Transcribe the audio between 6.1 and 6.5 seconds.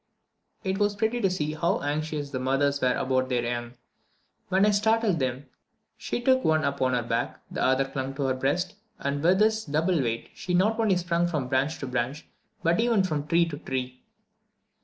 took